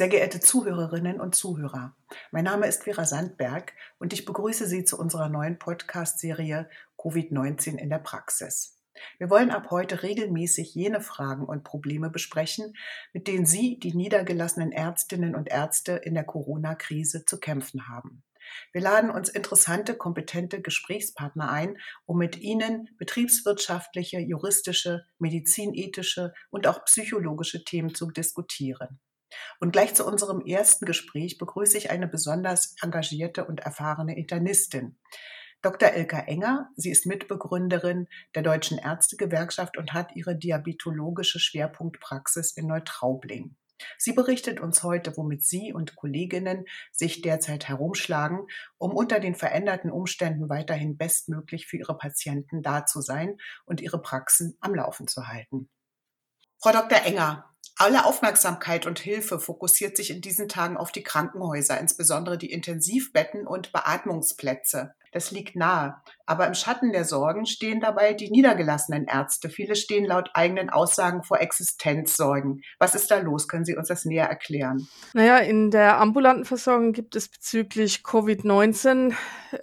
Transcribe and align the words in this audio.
Sehr 0.00 0.08
geehrte 0.08 0.40
Zuhörerinnen 0.40 1.20
und 1.20 1.34
Zuhörer, 1.34 1.94
mein 2.30 2.44
Name 2.44 2.66
ist 2.66 2.84
Vera 2.84 3.04
Sandberg 3.04 3.74
und 3.98 4.14
ich 4.14 4.24
begrüße 4.24 4.66
Sie 4.66 4.82
zu 4.84 4.98
unserer 4.98 5.28
neuen 5.28 5.58
Podcast-Serie 5.58 6.70
Covid-19 6.96 7.76
in 7.76 7.90
der 7.90 7.98
Praxis. 7.98 8.78
Wir 9.18 9.28
wollen 9.28 9.50
ab 9.50 9.66
heute 9.70 10.02
regelmäßig 10.02 10.74
jene 10.74 11.02
Fragen 11.02 11.44
und 11.44 11.64
Probleme 11.64 12.08
besprechen, 12.08 12.72
mit 13.12 13.28
denen 13.28 13.44
Sie, 13.44 13.78
die 13.78 13.94
niedergelassenen 13.94 14.72
Ärztinnen 14.72 15.34
und 15.34 15.50
Ärzte 15.50 15.92
in 15.96 16.14
der 16.14 16.24
Corona-Krise 16.24 17.26
zu 17.26 17.38
kämpfen 17.38 17.86
haben. 17.86 18.22
Wir 18.72 18.80
laden 18.80 19.10
uns 19.10 19.28
interessante, 19.28 19.94
kompetente 19.94 20.62
Gesprächspartner 20.62 21.50
ein, 21.50 21.76
um 22.06 22.16
mit 22.16 22.38
ihnen 22.38 22.88
betriebswirtschaftliche, 22.96 24.18
juristische, 24.18 25.04
medizinethische 25.18 26.32
und 26.48 26.66
auch 26.66 26.86
psychologische 26.86 27.64
Themen 27.64 27.94
zu 27.94 28.10
diskutieren. 28.10 28.98
Und 29.58 29.72
gleich 29.72 29.94
zu 29.94 30.06
unserem 30.06 30.40
ersten 30.40 30.86
Gespräch 30.86 31.38
begrüße 31.38 31.76
ich 31.78 31.90
eine 31.90 32.08
besonders 32.08 32.74
engagierte 32.82 33.44
und 33.44 33.60
erfahrene 33.60 34.16
Internistin. 34.16 34.98
Dr. 35.62 35.94
Ilka 35.94 36.20
Enger, 36.20 36.70
sie 36.76 36.90
ist 36.90 37.04
Mitbegründerin 37.04 38.08
der 38.34 38.42
Deutschen 38.42 38.78
Ärztegewerkschaft 38.78 39.76
und 39.76 39.92
hat 39.92 40.16
ihre 40.16 40.34
diabetologische 40.34 41.38
Schwerpunktpraxis 41.38 42.52
in 42.56 42.66
Neutraubling. 42.66 43.56
Sie 43.98 44.12
berichtet 44.12 44.60
uns 44.60 44.82
heute, 44.82 45.16
womit 45.16 45.44
Sie 45.44 45.72
und 45.72 45.96
Kolleginnen 45.96 46.64
sich 46.92 47.22
derzeit 47.22 47.68
herumschlagen, 47.68 48.46
um 48.78 48.92
unter 48.92 49.20
den 49.20 49.34
veränderten 49.34 49.90
Umständen 49.90 50.48
weiterhin 50.48 50.96
bestmöglich 50.96 51.66
für 51.66 51.78
Ihre 51.78 51.96
Patienten 51.96 52.62
da 52.62 52.86
zu 52.86 53.00
sein 53.00 53.36
und 53.64 53.80
Ihre 53.80 54.00
Praxen 54.00 54.56
am 54.60 54.74
Laufen 54.74 55.06
zu 55.06 55.28
halten. 55.28 55.68
Frau 56.58 56.72
Dr. 56.72 57.04
Enger, 57.04 57.49
alle 57.80 58.04
Aufmerksamkeit 58.04 58.84
und 58.84 58.98
Hilfe 58.98 59.40
fokussiert 59.40 59.96
sich 59.96 60.10
in 60.10 60.20
diesen 60.20 60.48
Tagen 60.48 60.76
auf 60.76 60.92
die 60.92 61.02
Krankenhäuser, 61.02 61.80
insbesondere 61.80 62.36
die 62.36 62.52
Intensivbetten 62.52 63.46
und 63.46 63.72
Beatmungsplätze. 63.72 64.94
Das 65.12 65.32
liegt 65.32 65.56
nahe. 65.56 65.96
Aber 66.24 66.46
im 66.46 66.54
Schatten 66.54 66.92
der 66.92 67.04
Sorgen 67.04 67.44
stehen 67.44 67.80
dabei 67.80 68.12
die 68.12 68.30
niedergelassenen 68.30 69.06
Ärzte. 69.06 69.48
Viele 69.48 69.74
stehen 69.74 70.04
laut 70.04 70.30
eigenen 70.34 70.70
Aussagen 70.70 71.24
vor 71.24 71.40
Existenzsorgen. 71.40 72.62
Was 72.78 72.94
ist 72.94 73.10
da 73.10 73.18
los? 73.18 73.48
Können 73.48 73.64
Sie 73.64 73.76
uns 73.76 73.88
das 73.88 74.04
näher 74.04 74.26
erklären? 74.26 74.86
Naja, 75.12 75.38
in 75.38 75.72
der 75.72 75.98
ambulanten 75.98 76.44
Versorgung 76.44 76.92
gibt 76.92 77.16
es 77.16 77.28
bezüglich 77.28 78.02
Covid-19, 78.04 79.12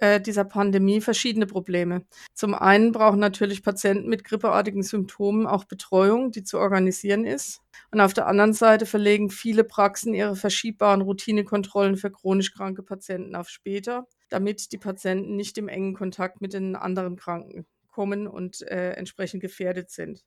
äh, 0.00 0.20
dieser 0.20 0.44
Pandemie, 0.44 1.00
verschiedene 1.00 1.46
Probleme. 1.46 2.04
Zum 2.34 2.54
einen 2.54 2.92
brauchen 2.92 3.18
natürlich 3.18 3.62
Patienten 3.62 4.10
mit 4.10 4.24
grippeartigen 4.24 4.82
Symptomen 4.82 5.46
auch 5.46 5.64
Betreuung, 5.64 6.32
die 6.32 6.44
zu 6.44 6.58
organisieren 6.58 7.24
ist. 7.24 7.62
Und 7.90 8.02
auf 8.02 8.12
der 8.12 8.26
anderen 8.26 8.52
Seite 8.52 8.84
verlegen 8.84 9.30
viele 9.30 9.64
Praxen 9.64 10.12
ihre 10.12 10.36
verschiebbaren 10.36 11.00
Routinekontrollen 11.00 11.96
für 11.96 12.10
chronisch 12.10 12.52
kranke 12.52 12.82
Patienten 12.82 13.34
auf 13.34 13.48
später 13.48 14.06
damit 14.28 14.72
die 14.72 14.78
Patienten 14.78 15.36
nicht 15.36 15.58
im 15.58 15.68
engen 15.68 15.94
Kontakt 15.94 16.40
mit 16.40 16.52
den 16.52 16.76
anderen 16.76 17.16
Kranken 17.16 17.66
kommen 17.88 18.26
und 18.26 18.62
äh, 18.62 18.92
entsprechend 18.92 19.40
gefährdet 19.40 19.90
sind. 19.90 20.24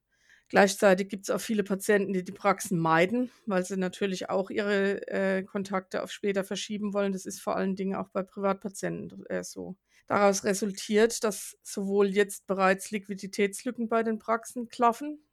Gleichzeitig 0.52 1.08
gibt 1.08 1.24
es 1.24 1.30
auch 1.30 1.40
viele 1.40 1.64
Patienten, 1.64 2.12
die 2.12 2.26
die 2.26 2.34
Praxen 2.34 2.78
meiden, 2.78 3.32
weil 3.46 3.64
sie 3.64 3.78
natürlich 3.78 4.30
auch 4.30 4.50
ihre 4.50 5.08
äh, 5.08 5.44
Kontakte 5.44 6.04
auf 6.04 6.12
später 6.12 6.44
verschieben 6.44 6.94
wollen. 6.94 7.14
Das 7.14 7.26
ist 7.26 7.40
vor 7.40 7.56
allen 7.56 7.78
Dingen 7.78 7.96
auch 7.96 8.10
bei 8.10 8.22
Privatpatienten 8.22 9.26
äh, 9.28 9.46
so. 9.46 9.78
Daraus 10.08 10.44
resultiert, 10.44 11.24
dass 11.24 11.58
sowohl 11.64 12.08
jetzt 12.08 12.48
bereits 12.48 12.92
Liquiditätslücken 12.92 13.88
bei 13.88 14.04
den 14.04 14.20
Praxen 14.20 14.68
klaffen. 14.68 15.24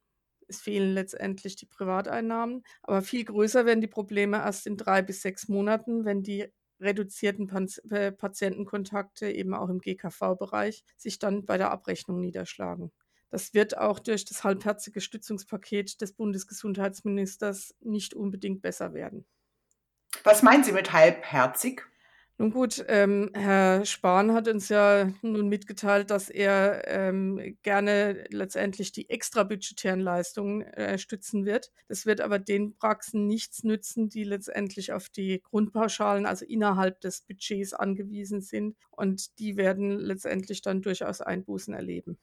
Es 0.47 0.61
fehlen 0.61 0.93
letztendlich 0.93 1.57
die 1.57 1.65
Privateinnahmen, 1.65 2.63
aber 2.81 3.01
viel 3.01 3.25
größer 3.25 3.65
werden 3.65 3.81
die 3.81 3.87
Probleme 3.87 4.37
erst 4.37 4.67
in 4.67 4.77
drei 4.77 5.01
bis 5.01 5.21
sechs 5.21 5.49
Monaten, 5.49 6.05
wenn 6.05 6.23
die 6.23 6.47
reduzierten 6.79 7.49
äh, 7.89 8.11
Patientenkontakte 8.11 9.31
eben 9.31 9.53
auch 9.53 9.69
im 9.69 9.79
GKV-Bereich 9.79 10.83
sich 10.97 11.19
dann 11.19 11.45
bei 11.45 11.57
der 11.57 11.71
Abrechnung 11.71 12.19
niederschlagen. 12.19 12.91
Das 13.29 13.53
wird 13.53 13.77
auch 13.77 13.99
durch 13.99 14.25
das 14.25 14.43
halbherzige 14.43 15.01
Stützungspaket 15.01 16.01
des 16.01 16.13
Bundesgesundheitsministers 16.13 17.75
nicht 17.81 18.13
unbedingt 18.13 18.61
besser 18.61 18.93
werden. 18.93 19.25
Was 20.23 20.41
meinen 20.41 20.63
Sie 20.63 20.71
mit 20.71 20.93
halbherzig? 20.93 21.83
Nun 22.41 22.51
gut, 22.51 22.85
ähm, 22.87 23.31
Herr 23.33 23.83
Spahn 23.85 24.33
hat 24.33 24.47
uns 24.47 24.69
ja 24.69 25.11
nun 25.21 25.49
mitgeteilt, 25.49 26.09
dass 26.09 26.29
er 26.29 26.87
ähm, 26.87 27.57
gerne 27.63 28.23
letztendlich 28.29 28.93
die 28.93 29.09
extrabudgetären 29.09 29.99
Leistungen 29.99 30.61
äh, 30.61 30.97
stützen 30.97 31.45
wird. 31.45 31.73
Das 31.89 32.05
wird 32.05 32.21
aber 32.21 32.39
den 32.39 32.77
Praxen 32.77 33.27
nichts 33.27 33.65
nützen, 33.65 34.07
die 34.07 34.23
letztendlich 34.23 34.93
auf 34.93 35.09
die 35.09 35.41
Grundpauschalen, 35.43 36.25
also 36.25 36.45
innerhalb 36.45 37.01
des 37.01 37.23
Budgets 37.23 37.73
angewiesen 37.73 38.39
sind. 38.39 38.77
Und 38.91 39.37
die 39.39 39.57
werden 39.57 39.99
letztendlich 39.99 40.61
dann 40.61 40.81
durchaus 40.81 41.19
Einbußen 41.19 41.73
erleben. 41.73 42.17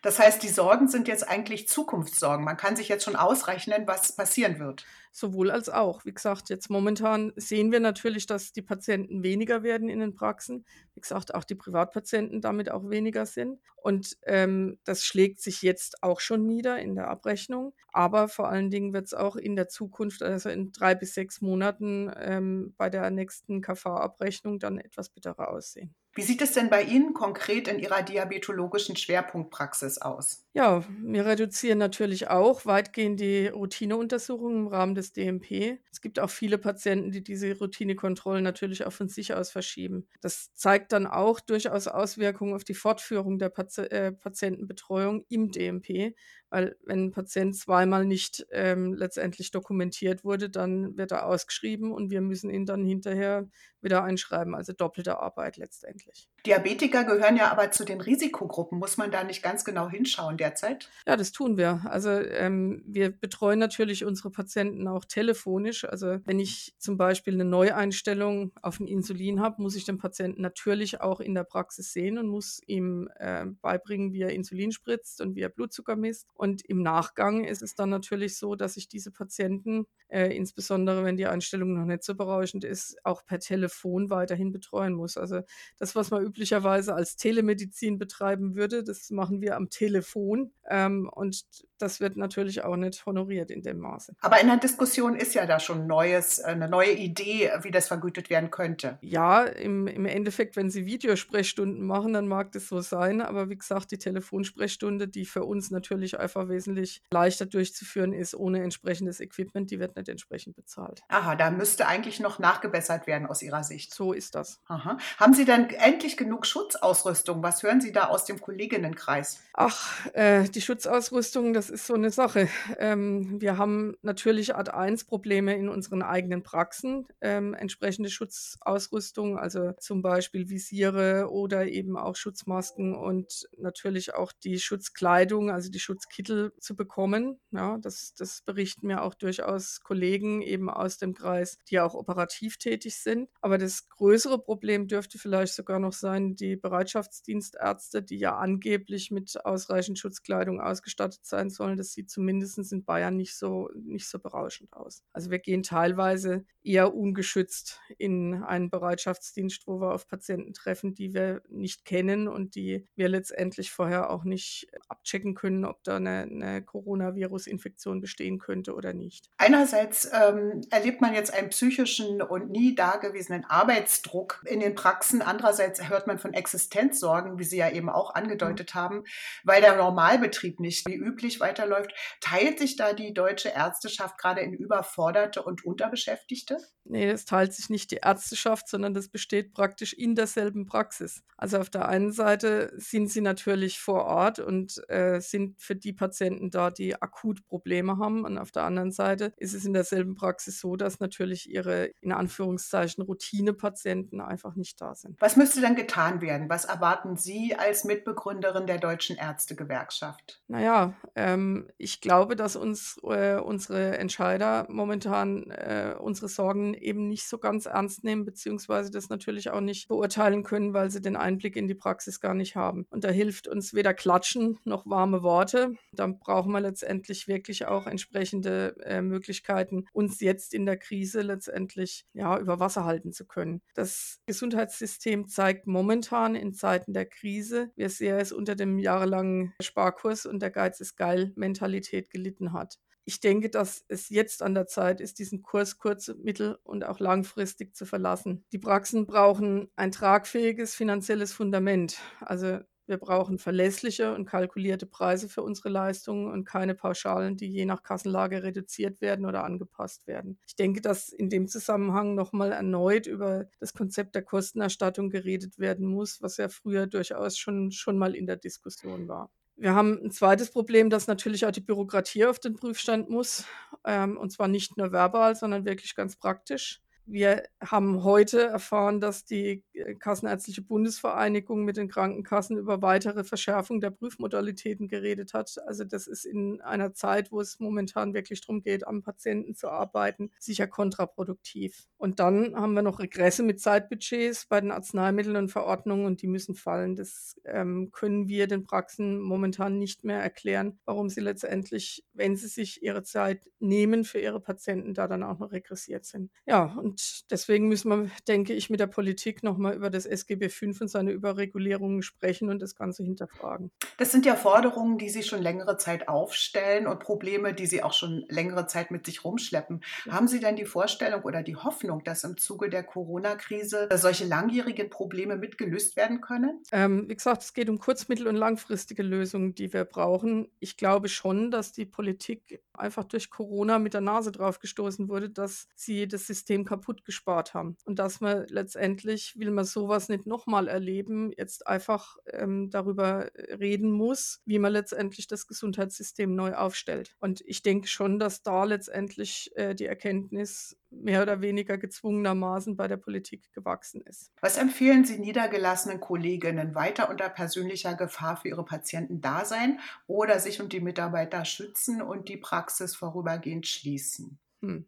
Das 0.00 0.20
heißt, 0.20 0.42
die 0.44 0.48
Sorgen 0.48 0.86
sind 0.86 1.08
jetzt 1.08 1.28
eigentlich 1.28 1.66
Zukunftssorgen. 1.66 2.44
Man 2.44 2.56
kann 2.56 2.76
sich 2.76 2.88
jetzt 2.88 3.04
schon 3.04 3.16
ausrechnen, 3.16 3.88
was 3.88 4.14
passieren 4.14 4.60
wird. 4.60 4.84
Sowohl 5.10 5.50
als 5.50 5.68
auch. 5.68 6.04
Wie 6.04 6.12
gesagt, 6.12 6.50
jetzt 6.50 6.70
momentan 6.70 7.32
sehen 7.34 7.72
wir 7.72 7.80
natürlich, 7.80 8.26
dass 8.26 8.52
die 8.52 8.62
Patienten 8.62 9.24
weniger 9.24 9.64
werden 9.64 9.88
in 9.88 9.98
den 9.98 10.14
Praxen. 10.14 10.64
Wie 10.94 11.00
gesagt, 11.00 11.34
auch 11.34 11.42
die 11.42 11.56
Privatpatienten 11.56 12.40
damit 12.40 12.70
auch 12.70 12.88
weniger 12.88 13.26
sind. 13.26 13.58
Und 13.74 14.16
ähm, 14.24 14.78
das 14.84 15.02
schlägt 15.02 15.40
sich 15.40 15.62
jetzt 15.62 16.00
auch 16.04 16.20
schon 16.20 16.46
nieder 16.46 16.78
in 16.78 16.94
der 16.94 17.08
Abrechnung. 17.08 17.74
Aber 17.92 18.28
vor 18.28 18.48
allen 18.48 18.70
Dingen 18.70 18.92
wird 18.92 19.06
es 19.06 19.14
auch 19.14 19.34
in 19.34 19.56
der 19.56 19.68
Zukunft, 19.68 20.22
also 20.22 20.48
in 20.48 20.70
drei 20.70 20.94
bis 20.94 21.14
sechs 21.14 21.40
Monaten 21.40 22.12
ähm, 22.16 22.74
bei 22.76 22.88
der 22.88 23.10
nächsten 23.10 23.62
KV-Abrechnung 23.62 24.60
dann 24.60 24.78
etwas 24.78 25.08
bitterer 25.08 25.48
aussehen. 25.48 25.92
Wie 26.18 26.24
sieht 26.24 26.42
es 26.42 26.50
denn 26.50 26.68
bei 26.68 26.82
Ihnen 26.82 27.14
konkret 27.14 27.68
in 27.68 27.78
Ihrer 27.78 28.02
diabetologischen 28.02 28.96
Schwerpunktpraxis 28.96 29.98
aus? 29.98 30.48
Ja, 30.52 30.82
wir 31.00 31.24
reduzieren 31.24 31.78
natürlich 31.78 32.26
auch 32.26 32.66
weitgehend 32.66 33.20
die 33.20 33.46
Routineuntersuchungen 33.46 34.62
im 34.62 34.66
Rahmen 34.66 34.96
des 34.96 35.12
DMP. 35.12 35.78
Es 35.92 36.00
gibt 36.00 36.18
auch 36.18 36.30
viele 36.30 36.58
Patienten, 36.58 37.12
die 37.12 37.22
diese 37.22 37.56
Routinekontrollen 37.56 38.42
natürlich 38.42 38.84
auch 38.84 38.92
von 38.92 39.08
sich 39.08 39.32
aus 39.34 39.52
verschieben. 39.52 40.08
Das 40.20 40.52
zeigt 40.56 40.90
dann 40.90 41.06
auch 41.06 41.38
durchaus 41.38 41.86
Auswirkungen 41.86 42.52
auf 42.52 42.64
die 42.64 42.74
Fortführung 42.74 43.38
der 43.38 43.50
Pati 43.50 43.82
äh, 43.82 44.10
Patientenbetreuung 44.10 45.24
im 45.28 45.52
DMP, 45.52 46.16
weil 46.50 46.76
wenn 46.84 47.06
ein 47.06 47.10
Patient 47.10 47.56
zweimal 47.56 48.04
nicht 48.04 48.46
ähm, 48.52 48.94
letztendlich 48.94 49.50
dokumentiert 49.50 50.24
wurde, 50.24 50.50
dann 50.50 50.96
wird 50.96 51.12
er 51.12 51.26
ausgeschrieben 51.26 51.92
und 51.92 52.10
wir 52.10 52.20
müssen 52.20 52.50
ihn 52.50 52.66
dann 52.66 52.84
hinterher 52.84 53.48
wieder 53.80 54.02
einschreiben, 54.02 54.54
also 54.54 54.72
doppelte 54.72 55.18
Arbeit 55.20 55.56
letztendlich. 55.56 56.28
Diabetiker 56.46 57.04
gehören 57.04 57.36
ja 57.36 57.50
aber 57.50 57.70
zu 57.70 57.84
den 57.84 58.00
Risikogruppen. 58.00 58.78
Muss 58.78 58.96
man 58.96 59.10
da 59.10 59.24
nicht 59.24 59.42
ganz 59.42 59.64
genau 59.64 59.88
hinschauen 59.88 60.36
derzeit? 60.36 60.88
Ja, 61.06 61.16
das 61.16 61.32
tun 61.32 61.56
wir. 61.56 61.82
Also 61.84 62.10
ähm, 62.10 62.82
wir 62.86 63.10
betreuen 63.10 63.58
natürlich 63.58 64.04
unsere 64.04 64.30
Patienten 64.30 64.88
auch 64.88 65.04
telefonisch. 65.04 65.84
Also 65.84 66.18
wenn 66.24 66.38
ich 66.38 66.74
zum 66.78 66.96
Beispiel 66.96 67.34
eine 67.34 67.44
Neueinstellung 67.44 68.52
auf 68.62 68.80
ein 68.80 68.86
Insulin 68.86 69.40
habe, 69.40 69.62
muss 69.62 69.76
ich 69.76 69.84
den 69.84 69.98
Patienten 69.98 70.42
natürlich 70.42 71.00
auch 71.00 71.20
in 71.20 71.34
der 71.34 71.44
Praxis 71.44 71.92
sehen 71.92 72.18
und 72.18 72.28
muss 72.28 72.60
ihm 72.66 73.08
äh, 73.16 73.44
beibringen, 73.60 74.12
wie 74.12 74.22
er 74.22 74.30
Insulin 74.30 74.72
spritzt 74.72 75.20
und 75.20 75.34
wie 75.34 75.42
er 75.42 75.50
Blutzucker 75.50 75.96
misst. 75.96 76.28
Und 76.38 76.64
im 76.64 76.82
Nachgang 76.82 77.42
ist 77.42 77.62
es 77.62 77.74
dann 77.74 77.90
natürlich 77.90 78.38
so, 78.38 78.54
dass 78.54 78.76
ich 78.76 78.88
diese 78.88 79.10
Patienten, 79.10 79.86
äh, 80.06 80.28
insbesondere 80.36 81.02
wenn 81.02 81.16
die 81.16 81.26
Einstellung 81.26 81.74
noch 81.74 81.84
nicht 81.84 82.04
so 82.04 82.14
berauschend 82.14 82.62
ist, 82.62 82.96
auch 83.02 83.24
per 83.24 83.40
Telefon 83.40 84.08
weiterhin 84.08 84.52
betreuen 84.52 84.94
muss. 84.94 85.16
Also 85.16 85.40
das, 85.78 85.96
was 85.96 86.12
man 86.12 86.24
üblicherweise 86.24 86.94
als 86.94 87.16
Telemedizin 87.16 87.98
betreiben 87.98 88.54
würde, 88.54 88.84
das 88.84 89.10
machen 89.10 89.40
wir 89.40 89.56
am 89.56 89.68
Telefon. 89.68 90.52
Ähm, 90.70 91.10
und 91.12 91.42
das 91.78 92.00
wird 92.00 92.16
natürlich 92.16 92.62
auch 92.62 92.76
nicht 92.76 93.04
honoriert 93.04 93.50
in 93.50 93.62
dem 93.62 93.78
Maße. 93.78 94.14
Aber 94.20 94.40
in 94.40 94.46
der 94.46 94.58
Diskussion 94.58 95.16
ist 95.16 95.34
ja 95.34 95.44
da 95.44 95.58
schon 95.58 95.88
Neues, 95.88 96.40
eine 96.40 96.68
neue 96.68 96.92
Idee, 96.92 97.50
wie 97.62 97.72
das 97.72 97.88
vergütet 97.88 98.30
werden 98.30 98.50
könnte. 98.52 98.98
Ja, 99.00 99.42
im, 99.42 99.88
im 99.88 100.06
Endeffekt, 100.06 100.54
wenn 100.54 100.70
Sie 100.70 100.86
Videosprechstunden 100.86 101.84
machen, 101.84 102.12
dann 102.12 102.28
mag 102.28 102.52
das 102.52 102.68
so 102.68 102.80
sein. 102.80 103.20
Aber 103.20 103.48
wie 103.48 103.58
gesagt, 103.58 103.90
die 103.90 103.98
Telefonsprechstunde, 103.98 105.08
die 105.08 105.24
für 105.24 105.42
uns 105.42 105.72
natürlich 105.72 106.18
einfach 106.18 106.27
wesentlich 106.34 107.02
leichter 107.12 107.46
durchzuführen 107.46 108.12
ist, 108.12 108.34
ohne 108.34 108.62
entsprechendes 108.62 109.20
Equipment, 109.20 109.70
die 109.70 109.78
wird 109.78 109.96
nicht 109.96 110.08
entsprechend 110.08 110.56
bezahlt. 110.56 111.02
Aha, 111.08 111.36
da 111.36 111.50
müsste 111.50 111.86
eigentlich 111.86 112.20
noch 112.20 112.38
nachgebessert 112.38 113.06
werden 113.06 113.26
aus 113.26 113.42
Ihrer 113.42 113.62
Sicht. 113.62 113.94
So 113.94 114.12
ist 114.12 114.34
das. 114.34 114.60
Aha. 114.66 114.98
Haben 115.18 115.34
Sie 115.34 115.44
dann 115.44 115.70
endlich 115.70 116.16
genug 116.16 116.46
Schutzausrüstung? 116.46 117.42
Was 117.42 117.62
hören 117.62 117.80
Sie 117.80 117.92
da 117.92 118.06
aus 118.06 118.24
dem 118.24 118.40
Kolleginnenkreis? 118.40 119.40
Ach, 119.54 120.06
äh, 120.14 120.44
die 120.48 120.60
Schutzausrüstung, 120.60 121.52
das 121.52 121.70
ist 121.70 121.86
so 121.86 121.94
eine 121.94 122.10
Sache. 122.10 122.48
Ähm, 122.78 123.40
wir 123.40 123.58
haben 123.58 123.96
natürlich 124.02 124.54
Art 124.54 124.72
1 124.72 125.04
Probleme 125.04 125.54
in 125.56 125.68
unseren 125.68 126.02
eigenen 126.02 126.42
Praxen. 126.42 127.06
Ähm, 127.20 127.54
entsprechende 127.54 128.10
Schutzausrüstung, 128.10 129.38
also 129.38 129.72
zum 129.78 130.02
Beispiel 130.02 130.48
Visiere 130.48 131.30
oder 131.30 131.66
eben 131.66 131.96
auch 131.96 132.16
Schutzmasken 132.16 132.94
und 132.94 133.48
natürlich 133.58 134.14
auch 134.14 134.32
die 134.32 134.58
Schutzkleidung, 134.58 135.50
also 135.50 135.70
die 135.70 135.78
Schutzkleidung 135.78 136.08
Kittel 136.18 136.52
zu 136.58 136.74
bekommen. 136.74 137.38
Ja, 137.52 137.78
das, 137.78 138.12
das 138.14 138.42
berichten 138.42 138.88
mir 138.88 139.02
auch 139.02 139.14
durchaus 139.14 139.82
Kollegen 139.82 140.42
eben 140.42 140.68
aus 140.68 140.98
dem 140.98 141.14
Kreis, 141.14 141.58
die 141.70 141.78
auch 141.78 141.94
operativ 141.94 142.56
tätig 142.56 142.96
sind. 142.96 143.28
Aber 143.40 143.56
das 143.56 143.88
größere 143.88 144.40
Problem 144.40 144.88
dürfte 144.88 145.16
vielleicht 145.16 145.54
sogar 145.54 145.78
noch 145.78 145.92
sein, 145.92 146.34
die 146.34 146.56
Bereitschaftsdienstärzte, 146.56 148.02
die 148.02 148.18
ja 148.18 148.36
angeblich 148.36 149.12
mit 149.12 149.44
ausreichend 149.44 150.00
Schutzkleidung 150.00 150.60
ausgestattet 150.60 151.24
sein 151.24 151.50
sollen. 151.50 151.76
Das 151.76 151.92
sieht 151.92 152.10
zumindest 152.10 152.58
in 152.72 152.84
Bayern 152.84 153.16
nicht 153.16 153.36
so, 153.36 153.70
nicht 153.76 154.08
so 154.08 154.18
berauschend 154.18 154.72
aus. 154.72 155.04
Also 155.12 155.30
wir 155.30 155.38
gehen 155.38 155.62
teilweise 155.62 156.44
eher 156.64 156.94
ungeschützt 156.94 157.80
in 157.96 158.42
einen 158.42 158.70
Bereitschaftsdienst, 158.70 159.68
wo 159.68 159.80
wir 159.80 159.94
auf 159.94 160.08
Patienten 160.08 160.52
treffen, 160.52 160.94
die 160.94 161.14
wir 161.14 161.42
nicht 161.48 161.84
kennen 161.84 162.26
und 162.26 162.56
die 162.56 162.88
wir 162.96 163.08
letztendlich 163.08 163.70
vorher 163.70 164.10
auch 164.10 164.24
nicht 164.24 164.66
abchecken 164.88 165.34
können, 165.34 165.64
ob 165.64 165.84
da 165.84 165.96
eine, 165.96 166.07
eine 166.08 166.62
Coronavirus-Infektion 166.62 168.00
bestehen 168.00 168.38
könnte 168.38 168.74
oder 168.74 168.92
nicht. 168.92 169.30
Einerseits 169.36 170.10
ähm, 170.12 170.62
erlebt 170.70 171.00
man 171.00 171.14
jetzt 171.14 171.32
einen 171.32 171.50
psychischen 171.50 172.22
und 172.22 172.50
nie 172.50 172.74
dagewesenen 172.74 173.44
Arbeitsdruck 173.44 174.42
in 174.46 174.60
den 174.60 174.74
Praxen. 174.74 175.22
Andererseits 175.22 175.88
hört 175.88 176.06
man 176.06 176.18
von 176.18 176.34
Existenzsorgen, 176.34 177.38
wie 177.38 177.44
Sie 177.44 177.58
ja 177.58 177.70
eben 177.70 177.88
auch 177.88 178.14
angedeutet 178.14 178.74
mhm. 178.74 178.78
haben, 178.78 179.04
weil 179.44 179.60
der 179.60 179.76
Normalbetrieb 179.76 180.60
nicht 180.60 180.86
wie 180.86 180.96
üblich 180.96 181.40
weiterläuft. 181.40 181.92
Teilt 182.20 182.58
sich 182.58 182.76
da 182.76 182.92
die 182.92 183.14
deutsche 183.14 183.50
Ärzteschaft 183.50 184.18
gerade 184.18 184.40
in 184.40 184.52
Überforderte 184.52 185.42
und 185.42 185.64
Unterbeschäftigte? 185.64 186.58
Nee, 186.84 187.10
es 187.10 187.26
teilt 187.26 187.52
sich 187.52 187.68
nicht 187.68 187.90
die 187.90 188.00
Ärzteschaft, 188.02 188.68
sondern 188.68 188.94
das 188.94 189.08
besteht 189.08 189.52
praktisch 189.52 189.92
in 189.92 190.14
derselben 190.14 190.64
Praxis. 190.64 191.22
Also 191.36 191.58
auf 191.58 191.68
der 191.68 191.86
einen 191.88 192.12
Seite 192.12 192.72
sind 192.76 193.10
sie 193.10 193.20
natürlich 193.20 193.78
vor 193.78 194.06
Ort 194.06 194.38
und 194.38 194.82
äh, 194.88 195.20
sind 195.20 195.60
für 195.60 195.76
die 195.76 195.92
Patienten 195.98 196.50
da, 196.50 196.70
die 196.70 197.00
akut 197.00 197.46
Probleme 197.46 197.98
haben. 197.98 198.24
Und 198.24 198.38
auf 198.38 198.50
der 198.50 198.62
anderen 198.62 198.90
Seite 198.90 199.34
ist 199.36 199.52
es 199.52 199.66
in 199.66 199.74
derselben 199.74 200.14
Praxis 200.14 200.58
so, 200.60 200.76
dass 200.76 201.00
natürlich 201.00 201.50
ihre 201.50 201.90
in 202.00 202.12
Anführungszeichen 202.12 203.04
Routinepatienten 203.04 204.22
einfach 204.22 204.54
nicht 204.54 204.80
da 204.80 204.94
sind. 204.94 205.20
Was 205.20 205.36
müsste 205.36 205.60
denn 205.60 205.74
getan 205.74 206.22
werden? 206.22 206.48
Was 206.48 206.64
erwarten 206.64 207.16
Sie 207.16 207.54
als 207.54 207.84
Mitbegründerin 207.84 208.66
der 208.66 208.78
Deutschen 208.78 209.16
Ärztegewerkschaft? 209.16 210.40
Naja, 210.48 210.94
ähm, 211.14 211.68
ich 211.76 212.00
glaube, 212.00 212.36
dass 212.36 212.56
uns 212.56 212.98
äh, 213.02 213.36
unsere 213.36 213.98
Entscheider 213.98 214.66
momentan 214.70 215.50
äh, 215.50 215.94
unsere 215.98 216.28
Sorgen 216.28 216.74
eben 216.74 217.08
nicht 217.08 217.28
so 217.28 217.38
ganz 217.38 217.66
ernst 217.66 218.04
nehmen, 218.04 218.24
beziehungsweise 218.24 218.90
das 218.90 219.08
natürlich 219.08 219.50
auch 219.50 219.60
nicht 219.60 219.88
beurteilen 219.88 220.42
können, 220.42 220.72
weil 220.72 220.90
sie 220.90 221.00
den 221.00 221.16
Einblick 221.16 221.56
in 221.56 221.66
die 221.66 221.74
Praxis 221.74 222.20
gar 222.20 222.34
nicht 222.34 222.56
haben. 222.56 222.86
Und 222.90 223.04
da 223.04 223.08
hilft 223.08 223.48
uns 223.48 223.74
weder 223.74 223.94
Klatschen 223.94 224.58
noch 224.64 224.86
warme 224.86 225.22
Worte. 225.22 225.72
Da 225.92 226.06
brauchen 226.06 226.52
wir 226.52 226.60
letztendlich 226.60 227.28
wirklich 227.28 227.66
auch 227.66 227.86
entsprechende 227.86 228.76
äh, 228.84 229.02
Möglichkeiten, 229.02 229.86
uns 229.92 230.20
jetzt 230.20 230.54
in 230.54 230.66
der 230.66 230.76
Krise 230.76 231.22
letztendlich 231.22 232.06
ja, 232.12 232.38
über 232.38 232.60
Wasser 232.60 232.84
halten 232.84 233.12
zu 233.12 233.26
können. 233.26 233.62
Das 233.74 234.20
Gesundheitssystem 234.26 235.28
zeigt 235.28 235.66
momentan 235.66 236.34
in 236.34 236.52
Zeiten 236.52 236.92
der 236.92 237.06
Krise, 237.06 237.70
wie 237.76 237.88
sehr 237.88 238.18
es 238.18 238.32
unter 238.32 238.54
dem 238.54 238.78
jahrelangen 238.78 239.54
Sparkurs 239.62 240.26
und 240.26 240.40
der 240.40 240.50
Geiz 240.50 240.80
ist 240.80 240.96
geil 240.96 241.32
Mentalität 241.36 242.10
gelitten 242.10 242.52
hat 242.52 242.78
ich 243.08 243.20
denke, 243.20 243.48
dass 243.48 243.86
es 243.88 244.10
jetzt 244.10 244.42
an 244.42 244.52
der 244.52 244.66
Zeit 244.66 245.00
ist, 245.00 245.18
diesen 245.18 245.40
Kurs 245.40 245.78
kurz-, 245.78 246.14
mittel- 246.22 246.58
und 246.62 246.84
auch 246.84 247.00
langfristig 247.00 247.74
zu 247.74 247.86
verlassen. 247.86 248.44
Die 248.52 248.58
Praxen 248.58 249.06
brauchen 249.06 249.70
ein 249.76 249.92
tragfähiges 249.92 250.74
finanzielles 250.74 251.32
Fundament. 251.32 251.96
Also 252.20 252.58
wir 252.88 252.96
brauchen 252.98 253.38
verlässliche 253.38 254.14
und 254.14 254.24
kalkulierte 254.24 254.86
Preise 254.86 255.28
für 255.28 255.42
unsere 255.42 255.68
Leistungen 255.68 256.30
und 256.32 256.44
keine 256.44 256.74
Pauschalen, 256.74 257.36
die 257.36 257.48
je 257.48 257.66
nach 257.66 257.82
Kassenlage 257.82 258.42
reduziert 258.42 259.00
werden 259.00 259.26
oder 259.26 259.44
angepasst 259.44 260.06
werden. 260.06 260.38
Ich 260.46 260.56
denke, 260.56 260.80
dass 260.80 261.10
in 261.10 261.28
dem 261.28 261.48
Zusammenhang 261.48 262.14
nochmal 262.14 262.52
erneut 262.52 263.06
über 263.06 263.46
das 263.60 263.74
Konzept 263.74 264.14
der 264.14 264.22
Kostenerstattung 264.22 265.10
geredet 265.10 265.58
werden 265.58 265.86
muss, 265.86 266.22
was 266.22 266.38
ja 266.38 266.48
früher 266.48 266.86
durchaus 266.86 267.36
schon, 267.36 267.70
schon 267.70 267.98
mal 267.98 268.14
in 268.14 268.26
der 268.26 268.36
Diskussion 268.36 269.08
war. 269.08 269.30
Wir 269.56 269.74
haben 269.74 270.00
ein 270.04 270.12
zweites 270.12 270.50
Problem, 270.50 270.88
dass 270.88 271.08
natürlich 271.08 271.44
auch 271.44 271.50
die 271.50 271.60
Bürokratie 271.60 272.24
auf 272.26 272.38
den 272.38 272.54
Prüfstand 272.54 273.10
muss. 273.10 273.44
Ähm, 273.84 274.16
und 274.16 274.30
zwar 274.30 274.46
nicht 274.46 274.76
nur 274.76 274.92
verbal, 274.92 275.34
sondern 275.34 275.64
wirklich 275.64 275.96
ganz 275.96 276.16
praktisch. 276.16 276.80
Wir 277.10 277.44
haben 277.62 278.04
heute 278.04 278.42
erfahren, 278.42 279.00
dass 279.00 279.24
die 279.24 279.64
äh, 279.72 279.94
Kassenärztliche 279.94 280.60
Bundesvereinigung 280.60 281.64
mit 281.64 281.78
den 281.78 281.88
Krankenkassen 281.88 282.58
über 282.58 282.82
weitere 282.82 283.24
Verschärfung 283.24 283.80
der 283.80 283.90
Prüfmodalitäten 283.90 284.88
geredet 284.88 285.32
hat. 285.32 285.56
Also 285.66 285.84
das 285.84 286.06
ist 286.06 286.26
in 286.26 286.60
einer 286.60 286.92
Zeit, 286.92 287.32
wo 287.32 287.40
es 287.40 287.60
momentan 287.60 288.12
wirklich 288.12 288.42
darum 288.42 288.60
geht, 288.60 288.86
am 288.86 289.02
Patienten 289.02 289.54
zu 289.54 289.70
arbeiten, 289.70 290.32
sicher 290.38 290.66
kontraproduktiv. 290.66 291.86
Und 291.96 292.20
dann 292.20 292.54
haben 292.54 292.74
wir 292.74 292.82
noch 292.82 292.98
Regresse 292.98 293.42
mit 293.42 293.58
Zeitbudgets 293.58 294.44
bei 294.44 294.60
den 294.60 294.70
Arzneimitteln 294.70 295.36
und 295.36 295.48
Verordnungen 295.48 296.04
und 296.04 296.20
die 296.20 296.28
müssen 296.28 296.54
fallen. 296.54 296.94
Das 296.94 297.40
ähm, 297.46 297.90
können 297.90 298.28
wir 298.28 298.48
den 298.48 298.64
Praxen 298.64 299.18
momentan 299.18 299.78
nicht 299.78 300.04
mehr 300.04 300.20
erklären, 300.20 300.78
warum 300.84 301.08
sie 301.08 301.22
letztendlich, 301.22 302.04
wenn 302.12 302.36
sie 302.36 302.48
sich 302.48 302.82
ihre 302.82 303.02
Zeit 303.02 303.48
nehmen 303.60 304.04
für 304.04 304.20
ihre 304.20 304.40
Patienten, 304.40 304.92
da 304.92 305.08
dann 305.08 305.22
auch 305.22 305.38
noch 305.38 305.52
regressiert 305.52 306.04
sind. 306.04 306.30
Ja, 306.44 306.64
und 306.64 306.97
deswegen 307.30 307.68
müssen 307.68 307.88
wir, 307.90 308.10
denke 308.26 308.52
ich, 308.52 308.70
mit 308.70 308.80
der 308.80 308.86
Politik 308.86 309.42
nochmal 309.42 309.74
über 309.74 309.90
das 309.90 310.06
SGB 310.06 310.48
V 310.48 310.66
und 310.80 310.88
seine 310.88 311.12
Überregulierungen 311.12 312.02
sprechen 312.02 312.50
und 312.50 312.60
das 312.60 312.74
Ganze 312.74 313.02
hinterfragen. 313.02 313.70
Das 313.96 314.12
sind 314.12 314.26
ja 314.26 314.36
Forderungen, 314.36 314.98
die 314.98 315.08
Sie 315.08 315.22
schon 315.22 315.42
längere 315.42 315.76
Zeit 315.76 316.08
aufstellen 316.08 316.86
und 316.86 317.00
Probleme, 317.00 317.54
die 317.54 317.66
Sie 317.66 317.82
auch 317.82 317.92
schon 317.92 318.24
längere 318.28 318.66
Zeit 318.66 318.90
mit 318.90 319.06
sich 319.06 319.24
rumschleppen. 319.24 319.82
Ja. 320.06 320.12
Haben 320.12 320.28
Sie 320.28 320.40
denn 320.40 320.56
die 320.56 320.64
Vorstellung 320.64 321.22
oder 321.22 321.42
die 321.42 321.56
Hoffnung, 321.56 322.04
dass 322.04 322.24
im 322.24 322.36
Zuge 322.36 322.70
der 322.70 322.82
Corona-Krise 322.82 323.88
solche 323.94 324.24
langjährigen 324.24 324.90
Probleme 324.90 325.36
mitgelöst 325.36 325.96
werden 325.96 326.20
können? 326.20 326.62
Ähm, 326.72 327.08
wie 327.08 327.16
gesagt, 327.16 327.42
es 327.42 327.54
geht 327.54 327.68
um 327.68 327.78
kurz-, 327.78 328.08
mittel- 328.08 328.28
und 328.28 328.36
langfristige 328.36 329.02
Lösungen, 329.02 329.54
die 329.54 329.72
wir 329.72 329.84
brauchen. 329.84 330.48
Ich 330.60 330.76
glaube 330.76 331.08
schon, 331.08 331.50
dass 331.50 331.72
die 331.72 331.86
Politik 331.86 332.60
einfach 332.72 333.04
durch 333.04 333.30
Corona 333.30 333.78
mit 333.78 333.94
der 333.94 334.00
Nase 334.00 334.32
drauf 334.32 334.60
gestoßen 334.60 335.08
wurde, 335.08 335.30
dass 335.30 335.68
sie 335.74 336.08
das 336.08 336.26
System 336.26 336.64
kaputt 336.64 336.87
kaputt 336.88 337.04
gespart 337.04 337.54
haben. 337.54 337.76
Und 337.84 337.98
dass 337.98 338.20
man 338.20 338.46
letztendlich, 338.48 339.34
will 339.36 339.50
man 339.50 339.64
sowas 339.64 340.08
nicht 340.08 340.26
nochmal 340.26 340.68
erleben, 340.68 341.32
jetzt 341.36 341.66
einfach 341.66 342.16
ähm, 342.32 342.70
darüber 342.70 343.30
reden 343.36 343.90
muss, 343.90 344.40
wie 344.46 344.58
man 344.58 344.72
letztendlich 344.72 345.26
das 345.26 345.46
Gesundheitssystem 345.46 346.34
neu 346.34 346.54
aufstellt. 346.54 347.14
Und 347.20 347.42
ich 347.46 347.62
denke 347.62 347.88
schon, 347.88 348.18
dass 348.18 348.42
da 348.42 348.64
letztendlich 348.64 349.50
äh, 349.56 349.74
die 349.74 349.86
Erkenntnis 349.86 350.76
mehr 350.90 351.22
oder 351.22 351.42
weniger 351.42 351.76
gezwungenermaßen 351.76 352.74
bei 352.76 352.88
der 352.88 352.96
Politik 352.96 353.52
gewachsen 353.52 354.00
ist. 354.00 354.32
Was 354.40 354.56
empfehlen 354.56 355.04
Sie 355.04 355.18
niedergelassenen 355.18 356.00
Kolleginnen? 356.00 356.74
Weiter 356.74 357.10
unter 357.10 357.28
persönlicher 357.28 357.94
Gefahr 357.94 358.38
für 358.38 358.48
ihre 358.48 358.64
Patienten 358.64 359.20
da 359.20 359.44
sein 359.44 359.78
oder 360.06 360.40
sich 360.40 360.62
und 360.62 360.72
die 360.72 360.80
Mitarbeiter 360.80 361.44
schützen 361.44 362.00
und 362.00 362.30
die 362.30 362.38
Praxis 362.38 362.96
vorübergehend 362.96 363.66
schließen? 363.66 364.38
Hm. 364.62 364.86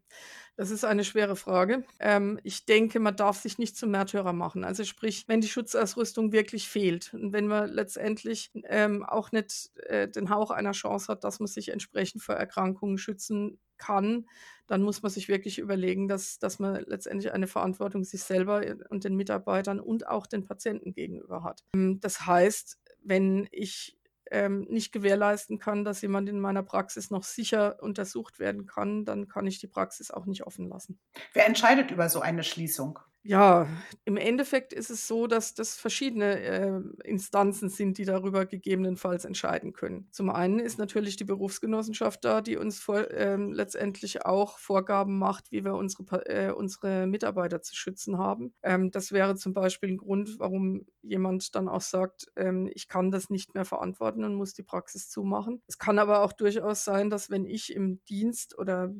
Das 0.61 0.71
ist 0.71 0.85
eine 0.85 1.05
schwere 1.05 1.37
Frage. 1.37 1.85
Ähm, 2.01 2.39
ich 2.43 2.67
denke, 2.67 3.01
man 3.01 3.17
darf 3.17 3.39
sich 3.39 3.57
nicht 3.57 3.79
zum 3.79 3.93
Märtyrer 3.93 4.35
machen. 4.35 4.63
Also 4.63 4.85
sprich, 4.85 5.25
wenn 5.27 5.41
die 5.41 5.49
Schutzausrüstung 5.49 6.33
wirklich 6.33 6.69
fehlt 6.69 7.15
und 7.15 7.33
wenn 7.33 7.47
man 7.47 7.71
letztendlich 7.71 8.51
ähm, 8.65 9.03
auch 9.03 9.33
nicht 9.33 9.71
äh, 9.87 10.07
den 10.07 10.29
Hauch 10.29 10.51
einer 10.51 10.73
Chance 10.73 11.11
hat, 11.11 11.25
dass 11.25 11.41
man 11.41 11.47
sich 11.47 11.71
entsprechend 11.71 12.23
vor 12.23 12.35
Erkrankungen 12.35 12.99
schützen 12.99 13.59
kann, 13.79 14.27
dann 14.67 14.83
muss 14.83 15.01
man 15.01 15.11
sich 15.11 15.29
wirklich 15.29 15.59
überlegen, 15.59 16.09
dass, 16.09 16.39
dass 16.39 16.59
man 16.59 16.85
letztendlich 16.87 17.33
eine 17.33 17.47
Verantwortung 17.47 18.05
sich 18.05 18.23
selber 18.23 18.63
und 18.91 19.05
den 19.05 19.17
Mitarbeitern 19.17 19.81
und 19.81 20.09
auch 20.09 20.27
den 20.27 20.45
Patienten 20.45 20.93
gegenüber 20.93 21.43
hat. 21.43 21.65
Ähm, 21.75 22.01
das 22.01 22.27
heißt, 22.27 22.79
wenn 23.03 23.49
ich 23.51 23.97
ähm, 24.31 24.67
nicht 24.69 24.93
gewährleisten 24.93 25.59
kann, 25.59 25.85
dass 25.85 26.03
jemand 26.03 26.29
in 26.29 26.41
meiner 26.41 26.63
Praxis 26.63 27.11
noch 27.11 27.25
sicher 27.25 27.83
untersucht 27.83 28.39
werden 28.39 28.67
kann, 28.67 29.05
dann 29.05 29.29
kann 29.29 29.47
ich 29.47 29.59
die 29.59 29.67
Praxis 29.67 30.11
auch 30.11 30.27
nicht 30.27 30.47
offen 30.47 30.69
lassen. 30.69 30.99
Wer 31.33 31.47
entscheidet 31.47 31.91
über 31.91 32.09
so 32.09 32.21
eine 32.21 32.45
Schließung? 32.45 32.99
Ja, 33.23 33.69
im 34.07 34.17
Endeffekt 34.17 34.73
ist 34.73 34.89
es 34.89 35.07
so, 35.07 35.27
dass 35.27 35.53
das 35.55 35.77
verschiedene 35.77 36.41
äh, 36.41 36.81
Instanzen 37.05 37.69
sind, 37.69 37.99
die 37.99 38.07
darüber 38.07 38.47
gegebenenfalls 38.47 39.27
entscheiden 39.27 39.75
können. 39.75 40.09
Zum 40.11 40.31
einen 40.31 40.59
ist 40.59 40.79
natürlich 40.79 41.17
die 41.17 41.25
Berufsgenossenschaft 41.25 42.25
da, 42.25 42.41
die 42.41 42.57
uns 42.57 42.81
vor, 42.81 43.11
ähm, 43.11 43.53
letztendlich 43.53 44.25
auch 44.25 44.57
Vorgaben 44.59 45.19
macht, 45.19 45.53
wie 45.53 45.67
wir 45.67 45.75
unsere, 45.75 46.27
äh, 46.31 46.51
unsere 46.51 47.07
Mitarbeiter 47.07 47.61
zu 47.61 47.77
schützen 47.77 48.17
haben. 48.17 48.55
Ähm, 48.63 48.91
das 48.91 49.13
wäre 49.13 49.37
zum 49.37 49.53
Beispiel 49.53 49.91
ein 49.91 49.99
Grund, 49.99 50.39
warum 50.39 50.87
jemand 51.03 51.55
dann 51.55 51.69
auch 51.69 51.83
sagt, 51.83 52.27
ähm, 52.37 52.71
ich 52.73 52.89
kann 52.89 53.11
das 53.11 53.29
nicht 53.29 53.53
mehr 53.55 53.67
verantworten 53.67 54.25
und 54.25 54.35
muss 54.35 54.55
die 54.55 54.63
Praxis 54.63 55.11
zumachen. 55.11 55.61
Es 55.67 55.77
kann 55.77 55.99
aber 55.99 56.23
auch 56.23 56.33
durchaus 56.33 56.85
sein, 56.85 57.11
dass 57.11 57.29
wenn 57.29 57.45
ich 57.45 57.75
im 57.75 58.03
Dienst 58.07 58.57
oder 58.59 58.95